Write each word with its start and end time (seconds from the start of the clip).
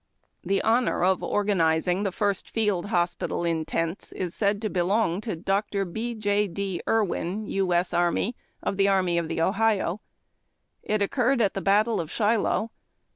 The 0.43 0.63
honor 0.63 1.03
of 1.03 1.21
organizing 1.21 2.01
the 2.01 2.11
first 2.11 2.49
field 2.49 2.87
hospital 2.87 3.45
in 3.45 3.65
tents 3.65 4.11
is 4.13 4.33
said 4.33 4.59
to 4.63 4.67
belong 4.71 5.21
to 5.21 5.35
Dr. 5.35 5.85
B. 5.85 6.15
J. 6.15 6.47
D. 6.47 6.81
Irwin, 6.89 7.45
U. 7.45 7.71
S. 7.71 7.93
A., 7.93 8.33
of 8.63 8.77
the 8.77 8.87
Army 8.87 9.19
of 9.19 9.27
the 9.27 9.43
Ohio. 9.43 10.01
It 10.81 11.03
occurred 11.03 11.39
at 11.39 11.53
the 11.53 11.61
battle 11.61 12.01
of 12.01 12.09
Shiloh. 12.09 12.71